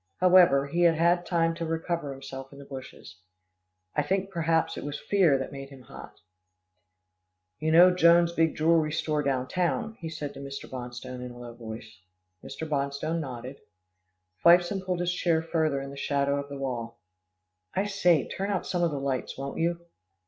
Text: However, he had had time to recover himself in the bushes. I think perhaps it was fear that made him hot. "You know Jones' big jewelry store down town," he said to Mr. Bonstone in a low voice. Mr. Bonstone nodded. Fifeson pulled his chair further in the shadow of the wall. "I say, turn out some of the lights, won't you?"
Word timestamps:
However, 0.19 0.65
he 0.65 0.81
had 0.81 0.95
had 0.95 1.27
time 1.27 1.53
to 1.53 1.63
recover 1.63 2.11
himself 2.11 2.51
in 2.51 2.57
the 2.57 2.65
bushes. 2.65 3.17
I 3.95 4.01
think 4.01 4.31
perhaps 4.31 4.75
it 4.75 4.83
was 4.83 4.99
fear 4.99 5.37
that 5.37 5.51
made 5.51 5.69
him 5.69 5.83
hot. 5.83 6.21
"You 7.59 7.71
know 7.71 7.93
Jones' 7.93 8.33
big 8.33 8.55
jewelry 8.55 8.91
store 8.91 9.21
down 9.21 9.47
town," 9.47 9.93
he 9.99 10.09
said 10.09 10.33
to 10.33 10.39
Mr. 10.39 10.67
Bonstone 10.67 11.21
in 11.23 11.29
a 11.29 11.37
low 11.37 11.53
voice. 11.53 11.99
Mr. 12.43 12.67
Bonstone 12.67 13.19
nodded. 13.19 13.61
Fifeson 14.43 14.81
pulled 14.81 15.01
his 15.01 15.13
chair 15.13 15.43
further 15.43 15.79
in 15.79 15.91
the 15.91 15.95
shadow 15.97 16.39
of 16.39 16.49
the 16.49 16.57
wall. 16.57 16.99
"I 17.75 17.85
say, 17.85 18.27
turn 18.27 18.49
out 18.49 18.65
some 18.65 18.81
of 18.83 18.89
the 18.89 18.99
lights, 18.99 19.37
won't 19.37 19.59
you?" 19.59 19.81